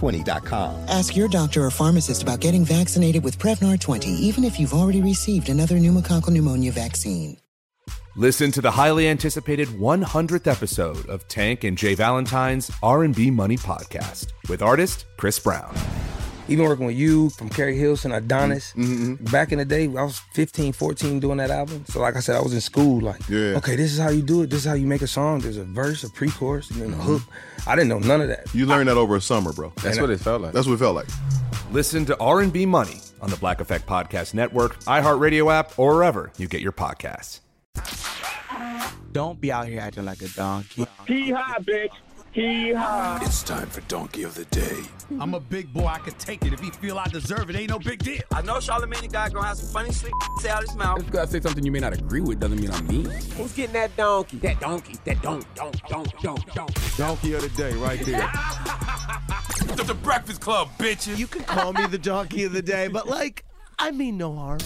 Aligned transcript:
Prevnar20.com. 0.00 0.88
Ask 0.88 1.16
your 1.16 1.28
doctor 1.28 1.64
or 1.64 1.70
pharmacist 1.70 2.22
about 2.22 2.40
getting 2.40 2.64
vaccinated 2.64 3.22
with 3.22 3.38
Prevnar 3.38 3.78
20, 3.78 4.08
even 4.10 4.44
if 4.44 4.58
you've 4.58 4.74
already 4.74 5.02
received 5.02 5.48
another 5.48 5.76
pneumococcal 5.76 6.30
pneumonia 6.30 6.72
vaccine. 6.72 7.36
Listen 8.16 8.50
to 8.52 8.60
the 8.60 8.72
highly 8.72 9.08
anticipated 9.08 9.68
100th 9.68 10.50
episode 10.50 11.08
of 11.08 11.26
Tank 11.28 11.64
and 11.64 11.78
Jay 11.78 11.94
Valentine's 11.94 12.70
R&B 12.82 13.30
Money 13.30 13.56
podcast 13.56 14.32
with 14.48 14.62
artist 14.62 15.06
Chris 15.16 15.38
Brown. 15.38 15.74
Even 16.50 16.64
working 16.64 16.84
with 16.84 16.96
you 16.96 17.30
from 17.30 17.48
Keri 17.48 17.78
Hilson, 17.78 18.10
Adonis. 18.10 18.72
Mm-hmm. 18.76 19.24
Back 19.26 19.52
in 19.52 19.58
the 19.58 19.64
day, 19.64 19.84
I 19.84 20.02
was 20.02 20.18
15, 20.34 20.72
14 20.72 21.20
doing 21.20 21.36
that 21.38 21.50
album. 21.50 21.84
So 21.86 22.00
like 22.00 22.16
I 22.16 22.20
said, 22.20 22.34
I 22.34 22.40
was 22.40 22.52
in 22.52 22.60
school 22.60 23.00
like, 23.00 23.20
Yeah. 23.28 23.54
okay, 23.58 23.76
this 23.76 23.92
is 23.92 24.00
how 24.00 24.10
you 24.10 24.20
do 24.20 24.42
it. 24.42 24.50
This 24.50 24.60
is 24.60 24.64
how 24.66 24.74
you 24.74 24.86
make 24.88 25.00
a 25.02 25.06
song. 25.06 25.38
There's 25.38 25.56
a 25.58 25.62
verse, 25.64 26.02
a 26.02 26.10
pre-chorus, 26.10 26.68
and 26.72 26.82
then 26.82 26.92
a 26.92 26.96
hook. 26.96 27.22
Mm-hmm. 27.22 27.70
I 27.70 27.76
didn't 27.76 27.88
know 27.88 28.00
none 28.00 28.20
of 28.20 28.28
that. 28.28 28.52
You 28.52 28.66
learned 28.66 28.88
that 28.88 28.96
over 28.96 29.14
a 29.14 29.20
summer, 29.20 29.52
bro. 29.52 29.72
That's 29.82 30.00
what 30.00 30.10
it 30.10 30.18
felt 30.18 30.42
like. 30.42 30.52
That's 30.52 30.66
what 30.66 30.74
it 30.74 30.78
felt 30.78 30.96
like. 30.96 31.06
Listen 31.70 32.04
to 32.06 32.18
R&B 32.18 32.66
Money 32.66 33.00
on 33.20 33.30
the 33.30 33.36
Black 33.36 33.60
Effect 33.60 33.86
Podcast 33.86 34.34
Network, 34.34 34.80
iHeartRadio 34.84 35.52
app, 35.52 35.78
or 35.78 35.94
wherever 35.94 36.32
you 36.36 36.48
get 36.48 36.62
your 36.62 36.72
podcasts. 36.72 37.38
Don't 39.12 39.40
be 39.40 39.52
out 39.52 39.66
here 39.68 39.80
acting 39.80 40.04
like 40.04 40.20
a 40.22 40.28
donkey. 40.28 40.86
It's 42.32 43.42
time 43.42 43.66
for 43.66 43.80
Donkey 43.82 44.22
of 44.22 44.36
the 44.36 44.44
Day. 44.46 44.82
I'm 45.18 45.34
a 45.34 45.40
big 45.40 45.72
boy. 45.72 45.86
I 45.86 45.98
can 45.98 46.14
take 46.14 46.44
it. 46.44 46.52
If 46.52 46.60
he 46.60 46.70
feel 46.70 46.96
I 46.96 47.08
deserve 47.08 47.50
it, 47.50 47.56
ain't 47.56 47.70
no 47.70 47.80
big 47.80 48.04
deal. 48.04 48.22
I 48.30 48.40
know 48.42 48.54
Charlamagne 48.54 49.00
tha 49.00 49.08
God 49.08 49.34
gonna 49.34 49.48
have 49.48 49.56
some 49.56 49.68
funny 49.70 49.90
sleep 49.90 50.14
say 50.38 50.48
out 50.48 50.62
his 50.62 50.76
mouth. 50.76 50.98
Just 50.98 51.10
because 51.10 51.28
I 51.28 51.32
say 51.32 51.40
something 51.40 51.64
you 51.64 51.72
may 51.72 51.80
not 51.80 51.92
agree 51.92 52.20
with 52.20 52.38
doesn't 52.38 52.60
mean 52.60 52.70
I'm 52.70 52.86
mean. 52.86 53.06
Who's 53.36 53.52
getting 53.52 53.72
that 53.72 53.96
donkey? 53.96 54.36
That 54.38 54.60
donkey. 54.60 54.96
That 55.04 55.20
donk, 55.22 55.44
donk, 55.56 55.88
donk, 55.88 56.20
donk, 56.20 56.54
donk. 56.54 56.96
Donkey 56.96 57.32
of 57.34 57.42
the 57.42 57.48
day, 57.50 57.72
right 57.74 58.00
there. 58.04 58.30
The, 59.76 59.84
the 59.84 59.94
Breakfast 59.94 60.40
Club, 60.40 60.68
bitches. 60.78 61.16
You 61.16 61.26
can 61.26 61.44
call 61.44 61.72
me 61.72 61.86
the 61.86 61.98
donkey 61.98 62.44
of 62.44 62.52
the 62.52 62.62
day, 62.62 62.88
but 62.88 63.06
like, 63.06 63.44
I 63.78 63.92
mean 63.92 64.16
no 64.16 64.34
harm. 64.34 64.58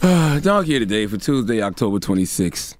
Donkey 0.40 0.76
of 0.76 0.80
the 0.80 0.86
day 0.86 1.06
for 1.06 1.18
Tuesday, 1.18 1.60
October 1.60 1.98
26th. 1.98 2.76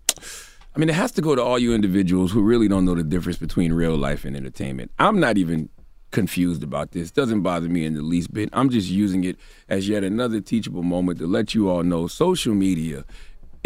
I 0.78 0.80
mean, 0.80 0.90
it 0.90 0.94
has 0.94 1.10
to 1.12 1.20
go 1.20 1.34
to 1.34 1.42
all 1.42 1.58
you 1.58 1.74
individuals 1.74 2.30
who 2.30 2.40
really 2.40 2.68
don't 2.68 2.84
know 2.84 2.94
the 2.94 3.02
difference 3.02 3.36
between 3.36 3.72
real 3.72 3.96
life 3.96 4.24
and 4.24 4.36
entertainment. 4.36 4.92
I'm 5.00 5.18
not 5.18 5.36
even 5.36 5.70
confused 6.12 6.62
about 6.62 6.92
this. 6.92 7.10
Doesn't 7.10 7.40
bother 7.40 7.68
me 7.68 7.84
in 7.84 7.94
the 7.94 8.02
least 8.02 8.32
bit. 8.32 8.48
I'm 8.52 8.70
just 8.70 8.88
using 8.88 9.24
it 9.24 9.38
as 9.68 9.88
yet 9.88 10.04
another 10.04 10.40
teachable 10.40 10.84
moment 10.84 11.18
to 11.18 11.26
let 11.26 11.52
you 11.52 11.68
all 11.68 11.82
know 11.82 12.06
social 12.06 12.54
media 12.54 13.04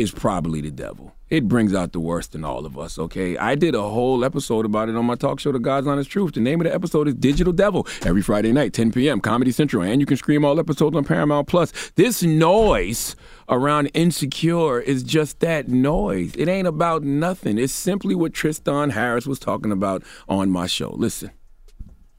is 0.03 0.11
probably 0.11 0.61
the 0.61 0.71
devil. 0.71 1.15
It 1.31 1.49
brings 1.49 1.73
out 1.73 1.93
the 1.93 2.01
worst 2.01 2.35
in 2.35 2.45
all 2.45 2.67
of 2.67 2.77
us, 2.79 2.99
okay? 2.99 3.39
I 3.39 3.55
did 3.55 3.75
a 3.75 3.83
whole 3.83 4.23
episode 4.25 4.67
about 4.67 4.91
it 4.91 4.97
on 4.97 5.07
my 5.07 5.15
talk 5.15 5.41
show, 5.41 5.51
The 5.53 5.59
God's 5.59 5.87
Honest 5.87 6.11
Truth. 6.11 6.35
The 6.35 6.41
name 6.41 6.61
of 6.61 6.67
the 6.67 6.75
episode 6.75 7.09
is 7.09 7.15
Digital 7.15 7.53
Devil. 7.53 7.87
Every 8.05 8.21
Friday 8.21 8.53
night, 8.53 8.75
10 8.75 8.93
p.m., 8.93 9.21
Comedy 9.21 9.51
Central. 9.53 9.83
And 9.83 10.01
you 10.01 10.07
can 10.07 10.19
stream 10.19 10.45
all 10.45 10.61
episodes 10.61 10.95
on 10.95 11.05
Paramount 11.05 11.49
Plus. 11.49 11.73
This 11.95 12.23
noise 12.23 13.17
around 13.49 13.87
Insecure 13.95 14.81
is 14.81 15.03
just 15.03 15.41
that 15.41 15.69
noise. 15.69 16.35
It 16.37 16.49
ain't 16.49 16.69
about 16.69 17.03
nothing. 17.03 17.57
It's 17.57 17.73
simply 17.73 18.15
what 18.15 18.35
Tristan 18.35 18.91
Harris 18.91 19.27
was 19.27 19.39
talking 19.39 19.73
about 19.73 20.03
on 20.29 20.51
my 20.51 20.67
show. 20.67 20.91
Listen. 20.91 21.31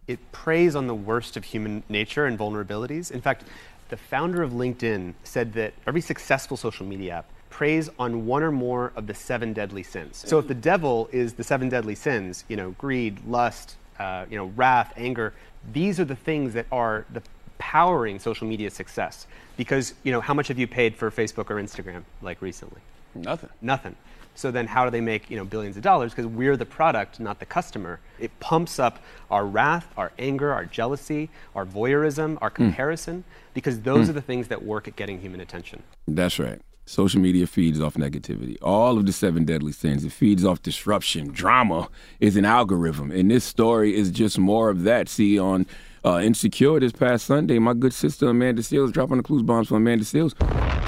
it 0.07 0.19
preys 0.31 0.75
on 0.75 0.87
the 0.87 0.95
worst 0.95 1.37
of 1.37 1.43
human 1.43 1.83
nature 1.87 2.25
and 2.25 2.37
vulnerabilities. 2.39 3.11
In 3.11 3.21
fact, 3.21 3.43
the 3.89 3.97
founder 3.97 4.41
of 4.41 4.51
LinkedIn 4.51 5.13
said 5.23 5.53
that 5.53 5.73
every 5.85 6.01
successful 6.01 6.57
social 6.57 6.85
media 6.85 7.17
app 7.19 7.25
preys 7.53 7.87
on 7.99 8.25
one 8.25 8.41
or 8.41 8.51
more 8.51 8.91
of 8.95 9.05
the 9.05 9.13
seven 9.13 9.53
deadly 9.53 9.83
sins. 9.83 10.23
So 10.25 10.39
if 10.39 10.47
the 10.47 10.55
devil 10.55 11.07
is 11.11 11.33
the 11.33 11.43
seven 11.43 11.69
deadly 11.69 11.93
sins, 11.93 12.45
you 12.47 12.57
know, 12.57 12.71
greed, 12.79 13.23
lust, 13.27 13.75
uh, 13.99 14.25
you 14.27 14.35
know, 14.35 14.47
wrath, 14.55 14.91
anger, 14.97 15.35
these 15.71 15.99
are 15.99 16.05
the 16.05 16.15
things 16.15 16.55
that 16.55 16.65
are 16.71 17.05
the 17.13 17.21
powering 17.59 18.17
social 18.17 18.47
media 18.47 18.71
success. 18.71 19.27
Because, 19.55 19.93
you 20.01 20.11
know, 20.11 20.19
how 20.19 20.33
much 20.33 20.47
have 20.47 20.57
you 20.57 20.65
paid 20.65 20.95
for 20.95 21.11
Facebook 21.11 21.51
or 21.51 21.57
Instagram 21.61 22.01
like 22.23 22.41
recently? 22.41 22.81
Nothing. 23.13 23.49
Nothing. 23.61 23.95
So 24.33 24.49
then 24.49 24.65
how 24.65 24.83
do 24.83 24.89
they 24.89 24.99
make, 24.99 25.29
you 25.29 25.37
know, 25.37 25.45
billions 25.45 25.77
of 25.77 25.83
dollars? 25.83 26.11
Because 26.11 26.25
we're 26.25 26.57
the 26.57 26.65
product, 26.65 27.19
not 27.19 27.37
the 27.39 27.45
customer. 27.45 27.99
It 28.19 28.31
pumps 28.39 28.79
up 28.79 28.97
our 29.29 29.45
wrath, 29.45 29.93
our 29.95 30.11
anger, 30.17 30.51
our 30.51 30.65
jealousy, 30.65 31.29
our 31.53 31.67
voyeurism, 31.67 32.39
our 32.41 32.49
comparison, 32.49 33.25
because 33.53 33.81
those 33.81 34.09
are 34.09 34.13
the 34.13 34.23
things 34.23 34.47
that 34.47 34.63
work 34.63 34.87
at 34.87 34.95
getting 34.95 35.19
human 35.19 35.39
attention. 35.39 35.83
That's 36.07 36.39
right. 36.39 36.59
Social 36.85 37.21
media 37.21 37.47
feeds 37.47 37.79
off 37.79 37.95
negativity. 37.95 38.57
All 38.61 38.97
of 38.97 39.05
the 39.05 39.13
seven 39.13 39.45
deadly 39.45 39.71
sins. 39.71 40.03
It 40.03 40.11
feeds 40.11 40.43
off 40.43 40.61
disruption. 40.61 41.31
Drama 41.31 41.89
is 42.19 42.35
an 42.35 42.45
algorithm. 42.45 43.09
And 43.11 43.31
this 43.31 43.45
story 43.45 43.95
is 43.95 44.11
just 44.11 44.37
more 44.37 44.69
of 44.69 44.83
that. 44.83 45.07
See, 45.07 45.39
on 45.39 45.65
uh, 46.05 46.19
Insecure 46.19 46.79
this 46.79 46.91
past 46.91 47.25
Sunday, 47.25 47.59
my 47.59 47.73
good 47.73 47.93
sister 47.93 48.27
Amanda 48.27 48.61
Seales 48.61 48.91
dropping 48.91 49.17
the 49.17 49.23
clues 49.23 49.43
bombs 49.43 49.69
for 49.69 49.77
Amanda 49.77 50.03
Seales. 50.03 50.33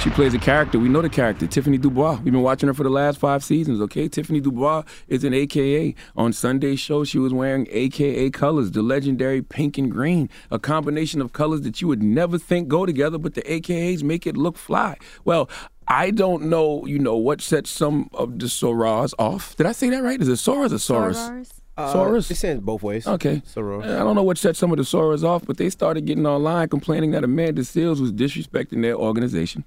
She 0.01 0.09
plays 0.09 0.33
a 0.33 0.37
character. 0.37 0.77
We 0.77 0.89
know 0.89 1.01
the 1.01 1.09
character, 1.09 1.47
Tiffany 1.47 1.77
Dubois. 1.77 2.19
We've 2.21 2.33
been 2.33 2.41
watching 2.41 2.67
her 2.67 2.73
for 2.73 2.83
the 2.83 2.89
last 2.89 3.17
five 3.17 3.43
seasons, 3.43 3.79
okay? 3.81 4.09
Tiffany 4.09 4.41
Dubois 4.41 4.83
is 5.07 5.23
an 5.23 5.33
AKA. 5.33 5.95
On 6.17 6.33
Sunday's 6.33 6.79
show, 6.79 7.05
she 7.05 7.17
was 7.17 7.33
wearing 7.33 7.65
AKA 7.71 8.29
colors, 8.31 8.71
the 8.71 8.81
legendary 8.81 9.41
pink 9.41 9.77
and 9.77 9.89
green, 9.89 10.29
a 10.51 10.59
combination 10.59 11.21
of 11.21 11.31
colors 11.31 11.61
that 11.61 11.81
you 11.81 11.87
would 11.87 12.03
never 12.03 12.37
think 12.37 12.67
go 12.67 12.85
together, 12.85 13.17
but 13.17 13.35
the 13.35 13.41
AKAs 13.43 14.03
make 14.03 14.27
it 14.27 14.35
look 14.35 14.57
fly. 14.57 14.97
Well, 15.23 15.49
I 15.87 16.11
don't 16.11 16.43
know, 16.43 16.85
you 16.85 16.99
know, 16.99 17.15
what 17.15 17.41
sets 17.41 17.69
some 17.69 18.09
of 18.13 18.39
the 18.39 18.47
Soras 18.47 19.13
off. 19.19 19.55
Did 19.55 19.65
I 19.67 19.71
say 19.71 19.89
that 19.89 20.03
right? 20.03 20.19
Is 20.19 20.27
it 20.27 20.33
Soras 20.33 20.71
or 20.71 20.75
Soros? 20.75 21.51
Soros? 21.77 22.31
It's 22.31 22.43
in 22.43 22.61
both 22.61 22.83
ways. 22.83 23.05
Okay. 23.05 23.41
Soros. 23.45 23.83
I 23.83 23.99
don't 23.99 24.15
know 24.15 24.23
what 24.23 24.37
set 24.37 24.55
some 24.55 24.71
of 24.71 24.77
the 24.77 24.83
Soras 24.83 25.23
off, 25.23 25.45
but 25.45 25.57
they 25.57 25.69
started 25.69 26.05
getting 26.05 26.25
online 26.25 26.69
complaining 26.69 27.11
that 27.11 27.23
Amanda 27.23 27.61
Seales 27.61 27.99
was 27.99 28.11
disrespecting 28.11 28.81
their 28.81 28.95
organization 28.95 29.63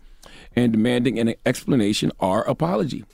and 0.57 0.73
demanding 0.73 1.19
an 1.19 1.35
explanation 1.47 2.11
or 2.19 2.43
apology. 2.43 3.05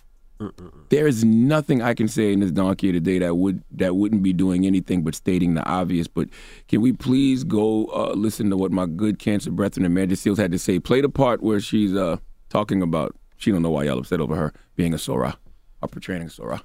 There 0.89 1.07
is 1.07 1.25
nothing 1.25 1.81
I 1.81 1.95
can 1.95 2.09
say 2.09 2.33
in 2.33 2.41
this 2.41 2.50
donkey 2.50 2.93
today 2.93 3.19
that 3.21 3.37
would 3.37 3.62
that 3.71 3.95
wouldn't 3.95 4.23
be 4.23 4.33
doing 4.33 4.67
anything 4.67 5.03
but 5.03 5.15
stating 5.15 5.55
the 5.55 5.65
obvious. 5.65 6.09
But 6.09 6.29
can 6.69 6.81
we 6.81 6.93
please 6.93 7.45
go 7.45 7.87
uh, 7.87 8.12
listen 8.15 8.50
to 8.50 8.57
what 8.57 8.73
my 8.73 8.87
good 8.87 9.19
cancer 9.19 9.50
brethren 9.50 9.87
Amanda 9.87 10.17
Seales 10.17 10.39
had 10.39 10.53
to 10.53 10.59
say? 10.59 10.81
Play 10.81 11.00
the 11.00 11.09
part 11.09 11.43
where 11.43 11.61
she's 11.61 11.95
uh, 11.95 12.17
talking 12.55 12.83
about 12.83 13.17
she 13.37 13.51
don't 13.51 13.62
know 13.62 13.71
why 13.71 13.83
y'all 13.83 13.99
upset 13.99 14.21
over 14.21 14.37
her 14.37 14.53
being 14.77 14.95
a 14.95 14.99
Sora 14.99 15.37
or 15.83 15.89
portraying 15.89 16.23
a 16.23 16.31
Sora. 16.31 16.62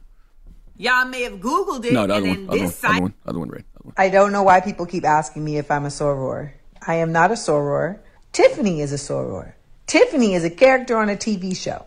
Y'all 0.77 1.05
may 1.05 1.23
have 1.23 1.33
Googled 1.39 1.83
it, 1.83 1.93
No, 1.93 2.05
the 2.07 2.13
other 2.13 2.27
and 2.27 2.47
one, 2.47 2.47
then 2.47 2.47
other 2.47 2.57
one, 2.59 2.67
this 2.67 2.83
other 2.83 3.01
one, 3.01 3.13
other 3.25 3.39
one, 3.39 3.49
Ray. 3.49 3.63
Other 3.75 3.83
one. 3.83 3.93
I 3.97 4.09
don't 4.09 4.31
know 4.31 4.43
why 4.43 4.61
people 4.61 4.85
keep 4.85 5.03
asking 5.03 5.43
me 5.43 5.57
if 5.57 5.71
I'm 5.71 5.85
a 5.85 5.89
soror. 5.89 6.51
I 6.87 6.95
am 6.95 7.11
not 7.11 7.31
a 7.31 7.33
soror. 7.33 7.99
Tiffany 8.31 8.79
is 8.81 8.93
a 8.93 8.97
soror. 8.97 9.53
Tiffany 9.87 10.35
is 10.35 10.45
a 10.45 10.49
character 10.51 10.95
on 10.95 11.09
a 11.09 11.15
TV 11.15 11.57
show. 11.57 11.85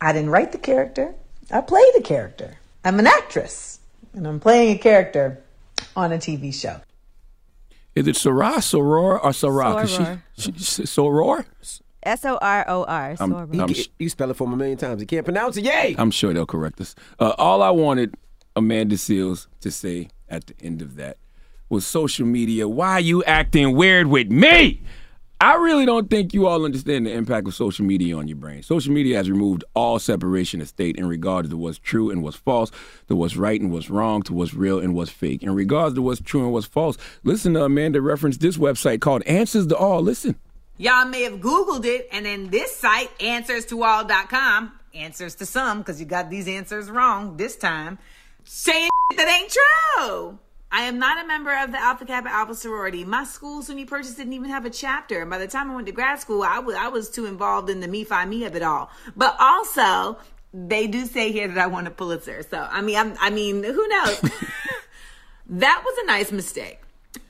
I 0.00 0.12
didn't 0.14 0.30
write 0.30 0.52
the 0.52 0.58
character, 0.58 1.14
I 1.50 1.60
play 1.60 1.84
the 1.94 2.00
character. 2.02 2.56
I'm 2.84 2.98
an 2.98 3.06
actress, 3.06 3.78
and 4.14 4.26
I'm 4.26 4.40
playing 4.40 4.76
a 4.76 4.78
character 4.78 5.40
on 5.94 6.12
a 6.12 6.16
TV 6.18 6.52
show. 6.52 6.80
Is 7.94 8.06
it 8.08 8.16
Soror, 8.16 8.54
Soror, 8.56 9.22
or 9.22 9.30
Soror? 9.30 9.72
'Cause 9.82 9.98
Soror. 9.98 10.22
She, 10.38 10.52
she, 10.52 10.82
Soror? 10.84 11.44
S 12.04 12.24
O 12.24 12.38
R 12.40 12.64
O 12.68 12.84
R. 12.84 13.16
I'm- 13.18 13.32
Soror. 13.32 13.88
You, 13.98 14.08
spell 14.08 14.30
it 14.30 14.34
for 14.34 14.46
him 14.46 14.52
a 14.52 14.56
million 14.56 14.78
times. 14.78 15.00
You 15.00 15.06
can't 15.06 15.24
pronounce 15.24 15.56
it. 15.56 15.64
Yay! 15.64 15.94
I'm 15.98 16.10
sure 16.10 16.32
they'll 16.32 16.46
correct 16.46 16.80
us. 16.80 16.94
Uh, 17.18 17.32
all 17.38 17.62
I 17.62 17.70
wanted 17.70 18.14
Amanda 18.56 18.96
Seales 18.96 19.46
to 19.60 19.70
say 19.70 20.08
at 20.28 20.46
the 20.46 20.54
end 20.62 20.82
of 20.82 20.96
that 20.96 21.18
was 21.68 21.86
social 21.86 22.26
media. 22.26 22.68
Why 22.68 22.92
are 22.92 23.00
you 23.00 23.24
acting 23.24 23.74
weird 23.76 24.06
with 24.06 24.30
me? 24.30 24.82
I 25.40 25.56
really 25.56 25.84
don't 25.84 26.08
think 26.08 26.32
you 26.32 26.46
all 26.46 26.64
understand 26.64 27.06
the 27.06 27.12
impact 27.12 27.46
of 27.48 27.54
social 27.54 27.84
media 27.84 28.16
on 28.16 28.28
your 28.28 28.36
brain. 28.36 28.62
Social 28.62 28.92
media 28.92 29.16
has 29.16 29.28
removed 29.28 29.64
all 29.74 29.98
separation 29.98 30.60
of 30.60 30.68
state 30.68 30.96
in 30.96 31.06
regards 31.06 31.50
to 31.50 31.56
what's 31.56 31.78
true 31.78 32.10
and 32.10 32.22
what's 32.22 32.36
false, 32.36 32.70
to 33.08 33.16
what's 33.16 33.36
right 33.36 33.60
and 33.60 33.70
what's 33.72 33.90
wrong, 33.90 34.22
to 34.22 34.32
what's 34.32 34.54
real 34.54 34.78
and 34.78 34.94
what's 34.94 35.10
fake. 35.10 35.42
In 35.42 35.54
regards 35.54 35.96
to 35.96 36.02
what's 36.02 36.20
true 36.20 36.44
and 36.44 36.52
what's 36.52 36.66
false, 36.66 36.96
listen 37.24 37.54
to 37.54 37.64
Amanda 37.64 38.00
reference 38.00 38.38
this 38.38 38.56
website 38.56 39.00
called 39.00 39.22
Answers 39.24 39.66
to 39.66 39.76
All. 39.76 40.00
Listen. 40.00 40.36
Y'all 40.76 41.06
may 41.06 41.22
have 41.22 41.34
Googled 41.34 41.84
it, 41.84 42.08
and 42.10 42.26
then 42.26 42.50
this 42.50 42.74
site, 42.76 43.16
answerstoall.com, 43.20 44.72
answers 44.92 45.36
to 45.36 45.46
some, 45.46 45.78
because 45.78 46.00
you 46.00 46.06
got 46.06 46.30
these 46.30 46.48
answers 46.48 46.90
wrong 46.90 47.36
this 47.36 47.56
time, 47.56 47.96
saying 48.42 48.88
that 49.16 49.28
ain't 49.28 49.52
true. 49.52 50.38
I 50.72 50.82
am 50.82 50.98
not 50.98 51.24
a 51.24 51.28
member 51.28 51.56
of 51.56 51.70
the 51.70 51.80
Alpha 51.80 52.04
Kappa 52.04 52.28
Alpha 52.28 52.56
sorority. 52.56 53.04
My 53.04 53.22
school, 53.22 53.62
SUNY 53.62 53.86
Purchase, 53.86 54.16
didn't 54.16 54.32
even 54.32 54.50
have 54.50 54.64
a 54.64 54.70
chapter. 54.70 55.20
And 55.20 55.30
by 55.30 55.38
the 55.38 55.46
time 55.46 55.70
I 55.70 55.76
went 55.76 55.86
to 55.86 55.92
grad 55.92 56.18
school, 56.18 56.42
I 56.42 56.58
was, 56.58 56.74
I 56.74 56.88
was 56.88 57.08
too 57.08 57.26
involved 57.26 57.70
in 57.70 57.78
the 57.78 57.86
me 57.86 58.02
fi 58.02 58.26
me 58.26 58.44
of 58.44 58.56
it 58.56 58.62
all. 58.62 58.90
But 59.14 59.36
also, 59.38 60.18
they 60.52 60.88
do 60.88 61.06
say 61.06 61.30
here 61.30 61.46
that 61.46 61.58
I 61.58 61.68
won 61.68 61.86
a 61.86 61.92
Pulitzer. 61.92 62.42
So, 62.42 62.58
I 62.58 62.80
mean, 62.80 62.96
I'm, 62.96 63.14
I 63.20 63.30
mean, 63.30 63.62
who 63.62 63.86
knows? 63.86 64.20
that 65.50 65.82
was 65.84 65.98
a 66.02 66.06
nice 66.06 66.32
mistake. 66.32 66.80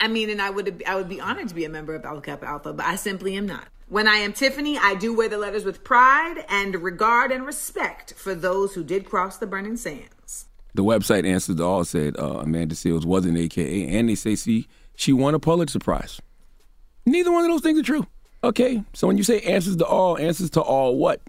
I 0.04 0.08
mean, 0.08 0.28
and 0.28 0.42
I 0.42 0.50
would 0.50 0.82
I 0.86 0.96
would 0.96 1.08
be 1.08 1.18
honored 1.18 1.48
to 1.48 1.54
be 1.54 1.64
a 1.64 1.70
member 1.70 1.94
of 1.94 2.04
Alpha 2.04 2.20
Kappa 2.20 2.46
Alpha, 2.46 2.74
but 2.74 2.84
I 2.84 2.96
simply 2.96 3.36
am 3.36 3.46
not. 3.46 3.68
When 3.88 4.06
I 4.06 4.16
am 4.16 4.34
Tiffany, 4.34 4.76
I 4.76 4.94
do 4.94 5.16
wear 5.16 5.30
the 5.30 5.38
letters 5.38 5.64
with 5.64 5.82
pride 5.82 6.44
and 6.50 6.76
regard 6.82 7.32
and 7.32 7.46
respect 7.46 8.12
for 8.12 8.34
those 8.34 8.74
who 8.74 8.84
did 8.84 9.06
cross 9.06 9.38
the 9.38 9.46
burning 9.46 9.78
sands. 9.78 10.46
The 10.74 10.84
website 10.84 11.26
Answers 11.26 11.56
to 11.56 11.64
All 11.64 11.86
said 11.86 12.18
uh, 12.18 12.40
Amanda 12.40 12.74
Seales 12.74 13.06
was 13.06 13.24
an 13.24 13.34
AKA, 13.38 13.96
and 13.98 14.10
they 14.10 14.14
say 14.14 14.34
she 14.34 14.68
she 14.94 15.14
won 15.14 15.34
a 15.34 15.38
Pulitzer 15.38 15.78
Prize. 15.78 16.20
Neither 17.06 17.32
one 17.32 17.44
of 17.44 17.50
those 17.50 17.62
things 17.62 17.78
are 17.78 17.82
true. 17.82 18.06
Okay, 18.42 18.82
so 18.92 19.06
when 19.06 19.16
you 19.16 19.24
say 19.24 19.40
answers 19.40 19.76
to 19.76 19.86
all, 19.86 20.18
answers 20.18 20.50
to 20.50 20.60
all 20.60 20.98
what? 20.98 21.22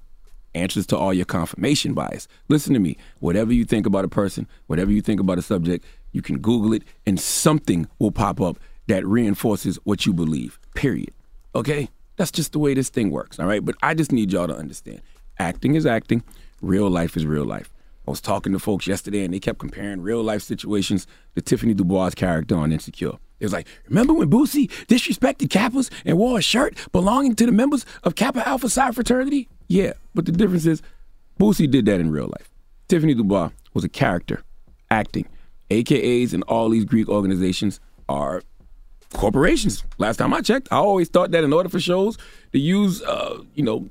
Answers 0.56 0.88
to 0.88 0.98
all 0.98 1.13
your 1.13 1.25
confirmation 1.25 1.94
bias. 1.94 2.30
Listen 2.48 2.74
to 2.74 2.80
me. 2.80 2.98
Whatever 3.19 3.52
you 3.52 3.66
think 3.66 3.86
about 3.86 4.06
a 4.06 4.07
person, 4.07 4.48
whatever 4.68 4.90
you 4.90 5.02
think 5.02 5.19
about 5.19 5.38
a 5.38 5.42
subject, 5.42 5.86
you 6.13 6.22
can 6.22 6.40
Google 6.40 6.72
it, 6.72 6.84
and 7.06 7.19
something 7.19 7.88
will 8.00 8.12
pop 8.12 8.40
up 8.40 8.57
that 8.88 9.06
reinforces 9.06 9.78
what 9.84 10.06
you 10.06 10.13
believe. 10.13 10.57
Period. 10.74 11.13
Okay, 11.54 11.90
that's 12.16 12.31
just 12.31 12.54
the 12.54 12.60
way 12.60 12.74
this 12.74 12.88
thing 12.88 13.12
works. 13.12 13.38
All 13.38 13.48
right, 13.48 13.63
but 13.63 13.75
I 13.84 13.94
just 13.94 14.13
need 14.13 14.31
y'all 14.31 14.48
to 14.48 14.56
understand. 14.56 15.02
Acting 15.40 15.75
is 15.75 15.86
acting. 15.86 16.24
Real 16.62 16.90
life 16.90 17.18
is 17.18 17.25
real 17.25 17.44
life. 17.44 17.69
I 18.07 18.12
was 18.12 18.22
talking 18.22 18.54
to 18.54 18.60
folks 18.60 18.88
yesterday 18.88 19.25
and 19.25 19.34
they 19.34 19.40
kept 19.40 19.60
comparing 19.60 20.02
real 20.02 20.24
life 20.24 20.44
situations 20.44 21.06
to 21.36 21.42
Tiffany 21.42 21.74
Dubois' 21.74 22.16
character 22.16 22.56
on 22.56 22.72
Insecure. 22.72 23.18
It 23.40 23.46
was 23.46 23.52
like, 23.52 23.68
remember 23.90 24.13
when 24.13 24.30
Boosie 24.30 24.69
disrespected 24.86 25.50
Kappas 25.50 25.92
and 26.06 26.18
wore 26.18 26.40
a 26.40 26.42
shirt 26.42 26.78
belonging 26.94 27.36
to 27.36 27.46
the 27.46 27.52
members 27.52 27.86
of 28.04 28.16
Kappa 28.16 28.48
Alpha 28.48 28.69
Psi 28.69 28.92
fraternity? 28.92 29.50
Yeah, 29.68 29.94
but 30.14 30.26
the 30.26 30.32
difference 30.32 30.66
is 30.66 30.82
Boosie 31.40 31.70
did 31.70 31.86
that 31.86 32.00
in 32.00 32.12
real 32.12 32.28
life. 32.28 32.50
Tiffany 32.88 33.14
Dubois 33.14 33.50
was 33.74 33.84
a 33.84 33.90
character, 33.90 34.44
acting. 34.92 35.28
AKAs 35.72 36.34
and 36.34 36.44
all 36.44 36.70
these 36.70 36.86
Greek 36.86 37.10
organizations 37.10 37.80
are 38.08 38.44
corporations. 39.14 39.84
Last 39.98 40.18
time 40.18 40.34
I 40.34 40.42
checked, 40.42 40.68
I 40.72 40.78
always 40.78 41.10
thought 41.10 41.32
that 41.32 41.44
in 41.44 41.52
order 41.54 41.70
for 41.70 41.80
shows 41.80 42.18
to 42.52 42.60
use, 42.60 43.02
uh, 43.02 43.42
you 43.56 43.64
know, 43.64 43.90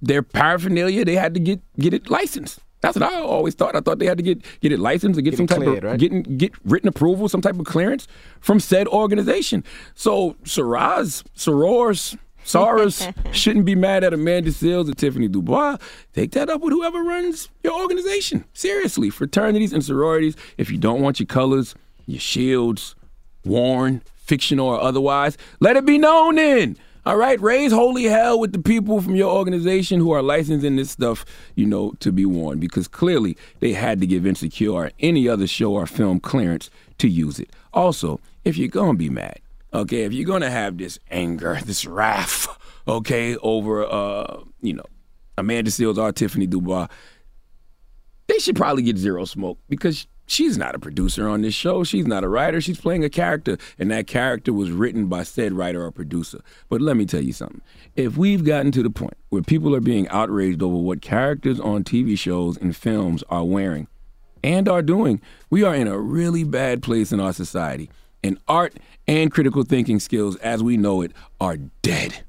their 0.00 0.22
paraphernalia, 0.22 1.04
they 1.04 1.14
had 1.16 1.34
to 1.34 1.40
get 1.40 1.60
get 1.78 1.94
it 1.94 2.10
licensed. 2.10 2.60
That's 2.82 2.96
what 2.98 3.10
I 3.10 3.20
always 3.20 3.54
thought. 3.54 3.74
I 3.74 3.80
thought 3.80 3.98
they 3.98 4.06
had 4.06 4.18
to 4.18 4.22
get 4.22 4.42
get 4.60 4.70
it 4.70 4.78
licensed 4.78 5.18
or 5.18 5.22
get, 5.22 5.30
Get 5.30 5.36
some 5.38 5.46
type 5.46 5.58
cleared, 5.58 5.78
of 5.78 5.90
right? 5.90 5.98
getting 5.98 6.22
get 6.22 6.52
written 6.64 6.88
approval, 6.88 7.28
some 7.28 7.40
type 7.40 7.58
of 7.58 7.64
clearance 7.64 8.06
from 8.40 8.60
said 8.60 8.86
organization. 8.88 9.64
So 9.94 10.34
Saraz, 10.44 11.24
Sorors, 11.36 12.16
Saras 12.44 13.12
shouldn't 13.34 13.64
be 13.64 13.74
mad 13.74 14.04
at 14.04 14.12
Amanda 14.12 14.50
Seales 14.50 14.88
or 14.90 14.94
Tiffany 14.94 15.28
Dubois. 15.28 15.78
Take 16.12 16.32
that 16.32 16.48
up 16.50 16.60
with 16.60 16.72
whoever 16.72 17.02
runs 17.02 17.48
your 17.62 17.80
organization. 17.80 18.44
Seriously, 18.52 19.10
fraternities 19.10 19.72
and 19.72 19.84
sororities. 19.84 20.36
If 20.58 20.70
you 20.70 20.78
don't 20.78 21.00
want 21.00 21.18
your 21.18 21.26
colors, 21.26 21.74
your 22.06 22.20
shields 22.20 22.94
worn, 23.44 24.02
fictional 24.14 24.68
or 24.68 24.80
otherwise, 24.80 25.36
let 25.60 25.76
it 25.76 25.84
be 25.84 25.98
known 25.98 26.36
then. 26.36 26.76
All 27.06 27.18
right, 27.18 27.38
raise 27.38 27.70
holy 27.70 28.04
hell 28.04 28.40
with 28.40 28.52
the 28.52 28.58
people 28.58 29.02
from 29.02 29.14
your 29.14 29.30
organization 29.30 30.00
who 30.00 30.12
are 30.12 30.22
licensing 30.22 30.76
this 30.76 30.90
stuff, 30.90 31.26
you 31.54 31.66
know, 31.66 31.92
to 32.00 32.10
be 32.10 32.24
worn 32.24 32.58
because 32.58 32.88
clearly 32.88 33.36
they 33.60 33.74
had 33.74 34.00
to 34.00 34.06
give 34.06 34.26
Insecure 34.26 34.70
or 34.70 34.90
any 35.00 35.28
other 35.28 35.46
show 35.46 35.74
or 35.74 35.86
film 35.86 36.18
clearance 36.18 36.70
to 36.96 37.08
use 37.08 37.38
it. 37.38 37.50
Also, 37.74 38.20
if 38.46 38.56
you're 38.56 38.68
gonna 38.68 38.94
be 38.94 39.10
mad, 39.10 39.38
okay, 39.74 40.04
if 40.04 40.12
you're 40.12 40.26
gonna 40.26 40.50
have 40.50 40.78
this 40.78 40.98
anger, 41.10 41.58
this 41.64 41.84
wrath, 41.86 42.48
okay, 42.86 43.36
over 43.36 43.84
uh, 43.84 44.40
you 44.60 44.74
know, 44.74 44.86
Amanda 45.36 45.70
Seales 45.70 45.98
or 45.98 46.12
Tiffany 46.12 46.46
Dubois, 46.46 46.88
they 48.26 48.38
should 48.38 48.56
probably 48.56 48.82
get 48.82 48.96
zero 48.96 49.24
smoke 49.24 49.58
because 49.68 50.06
she's 50.26 50.56
not 50.56 50.74
a 50.74 50.78
producer 50.78 51.28
on 51.28 51.42
this 51.42 51.54
show. 51.54 51.84
She's 51.84 52.06
not 52.06 52.24
a 52.24 52.28
writer. 52.28 52.60
She's 52.60 52.80
playing 52.80 53.04
a 53.04 53.10
character, 53.10 53.58
and 53.78 53.90
that 53.90 54.06
character 54.06 54.52
was 54.52 54.70
written 54.70 55.06
by 55.06 55.22
said 55.22 55.52
writer 55.52 55.84
or 55.84 55.90
producer. 55.90 56.40
But 56.68 56.80
let 56.80 56.96
me 56.96 57.06
tell 57.06 57.22
you 57.22 57.32
something. 57.32 57.60
If 57.96 58.16
we've 58.16 58.44
gotten 58.44 58.72
to 58.72 58.82
the 58.82 58.90
point 58.90 59.16
where 59.28 59.42
people 59.42 59.74
are 59.74 59.80
being 59.80 60.08
outraged 60.08 60.62
over 60.62 60.76
what 60.76 61.02
characters 61.02 61.60
on 61.60 61.84
TV 61.84 62.18
shows 62.18 62.56
and 62.56 62.74
films 62.74 63.22
are 63.28 63.44
wearing 63.44 63.88
and 64.42 64.68
are 64.68 64.82
doing, 64.82 65.20
we 65.50 65.62
are 65.62 65.74
in 65.74 65.88
a 65.88 65.98
really 65.98 66.44
bad 66.44 66.82
place 66.82 67.12
in 67.12 67.20
our 67.20 67.32
society. 67.32 67.90
And 68.24 68.38
art 68.48 68.78
and 69.06 69.30
critical 69.30 69.64
thinking 69.64 70.00
skills, 70.00 70.36
as 70.36 70.62
we 70.62 70.78
know 70.78 71.02
it, 71.02 71.12
are 71.42 71.58
dead. 71.82 72.24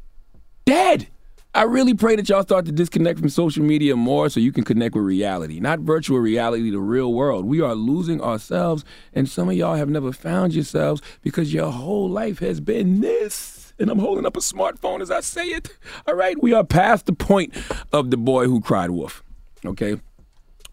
Dead. 0.65 1.07
I 1.53 1.63
really 1.63 1.93
pray 1.93 2.17
that 2.17 2.27
y'all 2.27 2.43
start 2.43 2.65
to 2.65 2.73
disconnect 2.73 3.17
from 3.17 3.29
social 3.29 3.63
media 3.63 3.95
more 3.95 4.27
so 4.27 4.41
you 4.41 4.51
can 4.51 4.65
connect 4.65 4.93
with 4.93 5.05
reality, 5.05 5.61
not 5.61 5.79
virtual 5.79 6.19
reality, 6.19 6.69
the 6.69 6.81
real 6.81 7.13
world. 7.13 7.45
We 7.45 7.61
are 7.61 7.75
losing 7.75 8.21
ourselves, 8.21 8.83
and 9.13 9.29
some 9.29 9.47
of 9.47 9.55
y'all 9.55 9.75
have 9.75 9.87
never 9.87 10.11
found 10.11 10.53
yourselves 10.53 11.01
because 11.21 11.53
your 11.53 11.71
whole 11.71 12.09
life 12.09 12.39
has 12.39 12.59
been 12.59 12.99
this. 12.99 13.73
And 13.79 13.89
I'm 13.89 13.99
holding 13.99 14.25
up 14.25 14.35
a 14.35 14.41
smartphone 14.41 14.99
as 14.99 15.09
I 15.09 15.21
say 15.21 15.45
it. 15.45 15.77
All 16.07 16.15
right, 16.15 16.35
we 16.43 16.51
are 16.51 16.65
past 16.65 17.05
the 17.05 17.13
point 17.13 17.55
of 17.93 18.11
the 18.11 18.17
boy 18.17 18.47
who 18.47 18.59
cried 18.59 18.89
wolf. 18.89 19.23
Okay, 19.65 20.01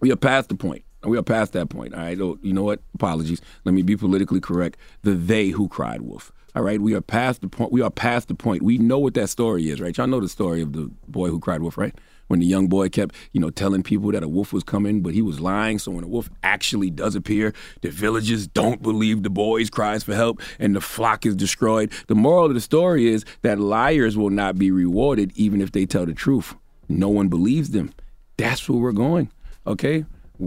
we 0.00 0.10
are 0.10 0.16
past 0.16 0.48
the 0.48 0.56
point. 0.56 0.84
We 1.04 1.18
are 1.18 1.22
past 1.22 1.52
that 1.52 1.68
point. 1.68 1.94
All 1.94 2.00
right. 2.00 2.20
Oh, 2.20 2.38
you 2.42 2.52
know 2.52 2.62
what? 2.62 2.80
Apologies. 2.94 3.40
Let 3.64 3.74
me 3.74 3.82
be 3.82 3.96
politically 3.96 4.40
correct. 4.40 4.78
The 5.02 5.14
they 5.14 5.48
who 5.48 5.68
cried 5.68 6.02
wolf. 6.02 6.32
All 6.54 6.62
right. 6.62 6.80
We 6.80 6.94
are 6.94 7.00
past 7.00 7.40
the 7.40 7.48
point. 7.48 7.72
We 7.72 7.80
are 7.80 7.90
past 7.90 8.28
the 8.28 8.34
point. 8.34 8.62
We 8.62 8.78
know 8.78 8.98
what 8.98 9.14
that 9.14 9.28
story 9.28 9.70
is, 9.70 9.80
right? 9.80 9.96
Y'all 9.96 10.06
know 10.06 10.20
the 10.20 10.28
story 10.28 10.62
of 10.62 10.72
the 10.72 10.90
boy 11.08 11.28
who 11.28 11.40
cried 11.40 11.62
wolf, 11.62 11.76
right? 11.76 11.94
When 12.28 12.40
the 12.40 12.46
young 12.46 12.68
boy 12.68 12.88
kept, 12.88 13.14
you 13.32 13.40
know, 13.40 13.50
telling 13.50 13.82
people 13.82 14.12
that 14.12 14.22
a 14.22 14.28
wolf 14.28 14.52
was 14.52 14.62
coming, 14.62 15.02
but 15.02 15.12
he 15.12 15.20
was 15.20 15.40
lying. 15.40 15.78
So 15.78 15.90
when 15.90 16.04
a 16.04 16.08
wolf 16.08 16.30
actually 16.42 16.88
does 16.88 17.14
appear, 17.14 17.52
the 17.82 17.90
villagers 17.90 18.46
don't 18.46 18.80
believe 18.80 19.22
the 19.22 19.28
boy's 19.28 19.68
cries 19.68 20.02
for 20.02 20.14
help, 20.14 20.40
and 20.58 20.74
the 20.74 20.80
flock 20.80 21.26
is 21.26 21.36
destroyed. 21.36 21.92
The 22.06 22.14
moral 22.14 22.46
of 22.46 22.54
the 22.54 22.60
story 22.60 23.08
is 23.08 23.24
that 23.42 23.58
liars 23.58 24.16
will 24.16 24.30
not 24.30 24.56
be 24.56 24.70
rewarded, 24.70 25.32
even 25.34 25.60
if 25.60 25.72
they 25.72 25.84
tell 25.84 26.06
the 26.06 26.14
truth. 26.14 26.54
No 26.88 27.08
one 27.08 27.28
believes 27.28 27.70
them. 27.70 27.92
That's 28.38 28.66
where 28.68 28.78
we're 28.78 28.92
going. 28.92 29.30
Okay. 29.66 30.04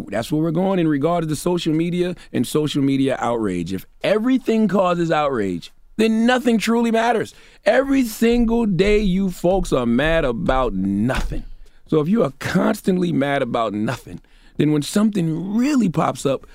That's 0.07 0.31
where 0.31 0.41
we're 0.41 0.51
going 0.51 0.79
in 0.79 0.87
regard 0.87 1.21
to 1.23 1.27
the 1.27 1.35
social 1.35 1.73
media 1.73 2.15
and 2.33 2.45
social 2.45 2.83
media 2.83 3.17
outrage. 3.19 3.73
If 3.73 3.85
everything 4.03 4.67
causes 4.67 5.11
outrage, 5.11 5.71
then 5.97 6.25
nothing 6.25 6.57
truly 6.57 6.91
matters. 6.91 7.33
Every 7.63 8.03
single 8.03 8.65
day, 8.65 8.99
you 8.99 9.31
folks 9.31 9.71
are 9.71 9.85
mad 9.85 10.25
about 10.25 10.73
nothing. 10.73 11.45
So 11.87 12.01
if 12.01 12.09
you 12.09 12.23
are 12.23 12.33
constantly 12.39 13.11
mad 13.11 13.41
about 13.41 13.73
nothing, 13.73 14.21
then 14.57 14.71
when 14.71 14.81
something 14.81 15.55
really 15.55 15.89
pops 15.89 16.25
up, 16.25 16.45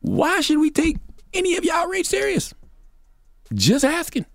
why 0.00 0.40
should 0.40 0.58
we 0.58 0.70
take 0.70 0.98
any 1.32 1.56
of 1.56 1.64
your 1.64 1.74
outrage 1.74 2.06
serious? 2.06 2.54
Just 3.52 3.84
asking. 3.84 4.26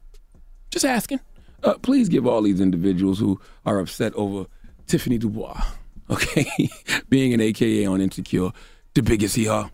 Just 0.71 0.85
asking. 0.85 1.19
Uh, 1.63 1.75
please 1.75 2.09
give 2.09 2.25
all 2.25 2.41
these 2.41 2.59
individuals 2.59 3.19
who 3.19 3.39
are 3.65 3.79
upset 3.79 4.13
over 4.15 4.47
Tiffany 4.87 5.17
Dubois, 5.17 5.63
okay, 6.09 6.69
being 7.09 7.33
an 7.33 7.41
AKA 7.41 7.85
on 7.85 8.01
Insecure, 8.01 8.51
the 8.93 9.01
biggest 9.01 9.35
hee 9.35 9.45
haw. 9.45 9.69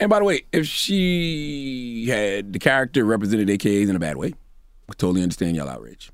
And 0.00 0.10
by 0.10 0.18
the 0.18 0.24
way, 0.24 0.42
if 0.52 0.66
she 0.66 2.06
had 2.08 2.52
the 2.52 2.58
character 2.58 3.04
represented 3.04 3.48
AKAs 3.48 3.88
in 3.88 3.94
a 3.94 4.00
bad 4.00 4.16
way, 4.16 4.34
I 4.88 4.94
totally 4.94 5.22
understand 5.22 5.56
y'all 5.56 5.68
outrage. 5.68 6.10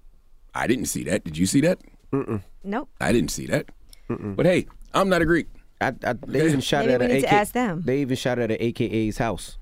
I 0.54 0.66
didn't 0.66 0.86
see 0.86 1.04
that. 1.04 1.24
Did 1.24 1.38
you 1.38 1.46
see 1.46 1.62
that? 1.62 1.78
Mm-mm. 2.12 2.42
Nope. 2.64 2.90
I 3.00 3.12
didn't 3.12 3.30
see 3.30 3.46
that. 3.46 3.70
But 4.08 4.46
hey, 4.46 4.66
I'm 4.92 5.08
not 5.08 5.22
a 5.22 5.26
Greek. 5.26 5.46
I, 5.80 5.94
I, 6.04 6.14
they 6.26 6.46
even 6.46 6.60
shot 6.60 6.86
Maybe 6.86 6.94
at 6.94 7.00
we 7.00 7.06
an 7.06 7.12
need 7.12 7.20
to 7.22 7.32
ask 7.32 7.52
them. 7.52 7.82
They 7.84 8.00
even 8.00 8.16
shot 8.16 8.38
at 8.38 8.50
an 8.50 8.56
AKA's 8.60 9.18
house. 9.18 9.58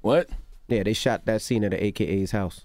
What? 0.00 0.30
Yeah, 0.68 0.82
they 0.82 0.92
shot 0.92 1.26
that 1.26 1.42
scene 1.42 1.64
at 1.64 1.74
an 1.74 1.80
AKA's 1.80 2.30
house. 2.30 2.62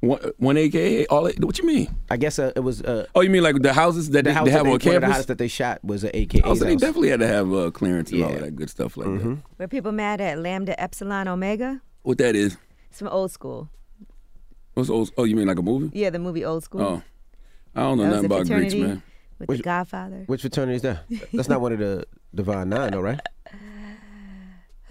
One, 0.00 0.18
one 0.38 0.56
AKA? 0.56 1.06
All 1.06 1.24
what 1.24 1.58
you 1.58 1.66
mean? 1.66 1.94
I 2.10 2.16
guess 2.16 2.38
uh, 2.38 2.52
it 2.56 2.60
was. 2.60 2.80
Uh, 2.82 3.06
Oh, 3.14 3.20
you 3.20 3.28
mean 3.28 3.42
like 3.42 3.60
the 3.60 3.72
houses 3.74 4.08
that 4.10 4.24
the 4.24 4.30
they, 4.30 4.32
house 4.34 4.44
they 4.46 4.50
that 4.52 4.56
have 4.56 4.64
they, 4.64 4.72
on 4.72 4.78
one 4.94 4.96
of 4.96 5.00
the 5.02 5.12
house 5.14 5.26
that 5.26 5.36
they 5.38 5.48
shot 5.48 5.84
was 5.84 6.04
an 6.04 6.10
AKA's 6.14 6.40
Oh, 6.44 6.54
so 6.54 6.64
they 6.64 6.72
house. 6.72 6.80
definitely 6.80 7.10
had 7.10 7.20
to 7.20 7.26
have 7.26 7.52
uh, 7.52 7.70
clearance 7.70 8.10
and 8.10 8.22
all 8.24 8.30
Yeah. 8.32 8.38
that 8.38 8.56
good 8.56 8.70
stuff 8.70 8.96
like 8.96 9.08
Mhm. 9.08 9.22
that. 9.36 9.38
Were 9.58 9.68
people 9.68 9.92
mad 9.92 10.20
at 10.22 10.38
Lambda 10.38 10.80
Epsilon 10.80 11.28
Omega? 11.28 11.82
What 12.02 12.16
that 12.18 12.34
is? 12.34 12.56
It's 12.88 12.98
from 12.98 13.08
old 13.08 13.30
school. 13.30 13.68
What's 14.74 14.88
old? 14.88 15.10
Oh, 15.18 15.24
you 15.24 15.36
mean 15.36 15.46
like 15.48 15.58
a 15.58 15.62
movie? 15.62 15.90
Yeah, 15.98 16.08
the 16.10 16.18
movie 16.18 16.44
Old 16.44 16.64
School. 16.64 16.80
Oh, 16.80 17.02
I 17.74 17.82
don't 17.82 17.98
know 17.98 18.04
That 18.04 18.10
nothing 18.10 18.24
about 18.26 18.36
Greeks, 18.46 18.48
fraternity 18.48 18.82
man. 18.82 19.02
With 19.38 19.48
Which- 19.50 19.58
the 19.58 19.62
Godfather. 19.64 20.22
Which 20.26 20.40
fraternity 20.40 20.76
is 20.76 20.82
that? 20.82 21.04
That's 21.32 21.48
not 21.48 21.60
one 21.60 21.72
of 21.72 21.78
the 21.78 22.04
Divine 22.34 22.68
Nine, 22.70 22.92
though, 22.92 23.00
right? 23.00 23.20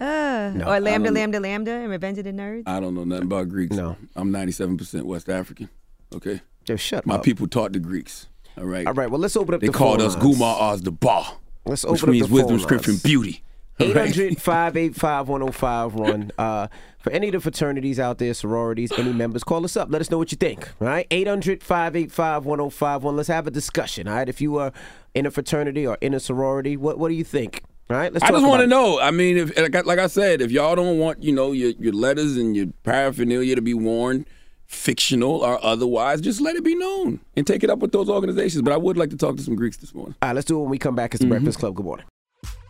Uh, 0.00 0.50
No, 0.54 0.64
or 0.66 0.80
Lambda, 0.80 1.10
Lambda, 1.10 1.38
Lambda, 1.40 1.72
and 1.72 1.90
Revenge 1.90 2.18
of 2.18 2.24
the 2.24 2.32
Nerds. 2.32 2.62
I 2.66 2.80
don't 2.80 2.94
know 2.94 3.04
nothing 3.04 3.24
about 3.24 3.48
Greeks. 3.48 3.76
No, 3.76 3.96
I'm 4.16 4.32
97% 4.32 5.02
West 5.02 5.28
African. 5.28 5.68
Okay, 6.14 6.40
just 6.64 6.82
shut 6.84 7.06
My 7.06 7.16
up. 7.16 7.22
people 7.22 7.46
taught 7.46 7.72
the 7.72 7.78
Greeks. 7.78 8.26
All 8.58 8.64
right. 8.64 8.86
All 8.86 8.94
right. 8.94 9.10
Well, 9.10 9.20
let's 9.20 9.36
open 9.36 9.54
up 9.54 9.60
They 9.60 9.68
the 9.68 9.72
called 9.72 10.00
us. 10.00 10.16
Guma 10.16 10.42
Oz 10.60 10.82
the 10.82 10.90
Ba. 10.90 11.22
Let's 11.66 11.84
which 11.84 12.00
open 12.02 12.08
up 12.08 12.12
means 12.14 12.28
the 12.28 12.34
wisdom, 12.34 12.58
scripture, 12.58 12.90
and 12.90 13.02
beauty. 13.02 13.42
All 13.78 13.86
right? 13.94 14.08
800 14.10 14.40
585 14.42 15.28
1051. 15.28 16.32
Uh, 16.38 16.66
For 16.98 17.10
any 17.12 17.28
of 17.28 17.32
the 17.32 17.40
fraternities 17.40 17.98
out 18.00 18.18
there, 18.18 18.34
sororities, 18.34 18.92
any 18.98 19.12
members, 19.12 19.42
call 19.44 19.64
us 19.64 19.76
up. 19.76 19.88
Let 19.90 20.00
us 20.02 20.10
know 20.10 20.18
what 20.18 20.32
you 20.32 20.36
think. 20.36 20.68
All 20.80 20.88
right? 20.88 21.06
800 21.10 21.62
585 21.62 22.44
1051. 22.44 23.16
Let's 23.16 23.28
have 23.28 23.46
a 23.46 23.50
discussion. 23.50 24.08
All 24.08 24.14
right? 24.16 24.28
If 24.28 24.40
you 24.40 24.56
are 24.58 24.72
in 25.14 25.24
a 25.26 25.30
fraternity 25.30 25.86
or 25.86 25.96
in 26.00 26.12
a 26.12 26.20
sorority, 26.20 26.76
what, 26.76 26.98
what 26.98 27.08
do 27.08 27.14
you 27.14 27.24
think? 27.24 27.62
All 27.90 27.96
right? 27.96 28.12
Let's 28.12 28.24
I 28.24 28.30
just 28.30 28.46
want 28.46 28.60
to 28.60 28.66
know. 28.66 29.00
I 29.00 29.10
mean, 29.10 29.36
if 29.36 29.58
like 29.58 29.74
I, 29.74 29.80
like 29.80 29.98
I 29.98 30.06
said, 30.06 30.40
if 30.40 30.50
y'all 30.52 30.76
don't 30.76 30.98
want, 30.98 31.22
you 31.22 31.32
know, 31.32 31.52
your 31.52 31.70
your 31.78 31.92
letters 31.92 32.36
and 32.36 32.56
your 32.56 32.66
paraphernalia 32.84 33.56
to 33.56 33.62
be 33.62 33.74
worn, 33.74 34.26
fictional 34.66 35.40
or 35.44 35.62
otherwise, 35.64 36.20
just 36.20 36.40
let 36.40 36.54
it 36.54 36.62
be 36.62 36.76
known 36.76 37.20
and 37.36 37.46
take 37.46 37.64
it 37.64 37.70
up 37.70 37.80
with 37.80 37.90
those 37.90 38.08
organizations. 38.08 38.62
But 38.62 38.72
I 38.72 38.76
would 38.76 38.96
like 38.96 39.10
to 39.10 39.16
talk 39.16 39.36
to 39.36 39.42
some 39.42 39.56
Greeks 39.56 39.78
this 39.78 39.92
morning. 39.92 40.14
All 40.22 40.28
right, 40.28 40.34
let's 40.34 40.46
do 40.46 40.58
it 40.58 40.62
when 40.62 40.70
we 40.70 40.78
come 40.78 40.94
back. 40.94 41.14
It's 41.14 41.18
the 41.18 41.24
mm-hmm. 41.24 41.32
Breakfast 41.32 41.58
Club. 41.58 41.74
Good 41.74 41.84
morning. 41.84 42.06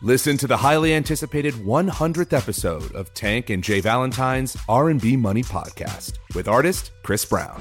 Listen 0.03 0.39
to 0.39 0.47
the 0.47 0.57
highly 0.57 0.95
anticipated 0.95 1.53
100th 1.53 2.33
episode 2.33 2.91
of 2.93 3.13
Tank 3.13 3.51
and 3.51 3.63
Jay 3.63 3.81
Valentine's 3.81 4.57
R&B 4.67 5.17
Money 5.19 5.43
podcast 5.43 6.15
with 6.35 6.49
artist 6.49 6.93
Chris 7.03 7.27
Brown. 7.27 7.61